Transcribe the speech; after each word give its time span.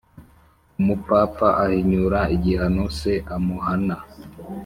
Umupfapfa 0.79 1.47
ahinyura 1.63 2.19
igihano 2.35 2.83
se 2.99 3.13
amuhana 3.35 3.97